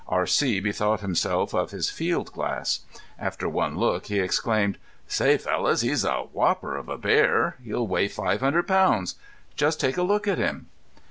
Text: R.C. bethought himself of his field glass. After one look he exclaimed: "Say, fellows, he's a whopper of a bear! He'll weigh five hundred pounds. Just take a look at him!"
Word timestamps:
R.C. 0.07 0.59
bethought 0.61 1.01
himself 1.01 1.53
of 1.53 1.69
his 1.69 1.91
field 1.91 2.31
glass. 2.31 2.79
After 3.19 3.47
one 3.47 3.77
look 3.77 4.07
he 4.07 4.19
exclaimed: 4.19 4.79
"Say, 5.07 5.37
fellows, 5.37 5.81
he's 5.81 6.03
a 6.03 6.21
whopper 6.21 6.75
of 6.75 6.89
a 6.89 6.97
bear! 6.97 7.57
He'll 7.63 7.85
weigh 7.85 8.07
five 8.07 8.39
hundred 8.39 8.67
pounds. 8.67 9.13
Just 9.55 9.79
take 9.79 9.97
a 9.97 10.01
look 10.01 10.27
at 10.27 10.39
him!" 10.39 10.69